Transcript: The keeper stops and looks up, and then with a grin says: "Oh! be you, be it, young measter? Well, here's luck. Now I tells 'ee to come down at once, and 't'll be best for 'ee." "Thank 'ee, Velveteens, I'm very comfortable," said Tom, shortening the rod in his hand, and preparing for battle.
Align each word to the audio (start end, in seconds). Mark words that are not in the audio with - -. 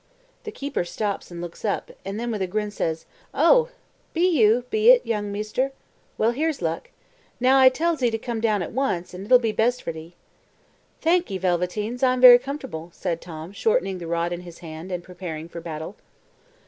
The 0.45 0.51
keeper 0.51 0.83
stops 0.83 1.29
and 1.29 1.41
looks 1.41 1.63
up, 1.63 1.91
and 2.03 2.19
then 2.19 2.31
with 2.31 2.41
a 2.41 2.47
grin 2.47 2.71
says: 2.71 3.05
"Oh! 3.35 3.69
be 4.13 4.27
you, 4.27 4.65
be 4.71 4.89
it, 4.89 5.05
young 5.05 5.31
measter? 5.31 5.73
Well, 6.17 6.31
here's 6.31 6.59
luck. 6.59 6.89
Now 7.39 7.59
I 7.59 7.69
tells 7.69 8.01
'ee 8.01 8.09
to 8.09 8.17
come 8.17 8.41
down 8.41 8.63
at 8.63 8.71
once, 8.71 9.13
and 9.13 9.29
't'll 9.29 9.37
be 9.37 9.51
best 9.51 9.83
for 9.83 9.91
'ee." 9.91 10.15
"Thank 11.01 11.29
'ee, 11.29 11.37
Velveteens, 11.37 12.01
I'm 12.01 12.19
very 12.19 12.39
comfortable," 12.39 12.89
said 12.93 13.21
Tom, 13.21 13.51
shortening 13.51 13.99
the 13.99 14.07
rod 14.07 14.33
in 14.33 14.41
his 14.41 14.57
hand, 14.57 14.91
and 14.91 15.03
preparing 15.03 15.47
for 15.47 15.61
battle. 15.61 15.95